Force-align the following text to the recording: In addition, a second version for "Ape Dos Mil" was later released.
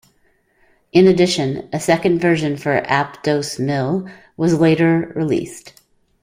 In 0.91 1.05
addition, 1.05 1.69
a 1.71 1.79
second 1.79 2.21
version 2.21 2.57
for 2.57 2.79
"Ape 2.89 3.21
Dos 3.21 3.59
Mil" 3.59 4.09
was 4.35 4.59
later 4.59 5.11
released. 5.15 5.79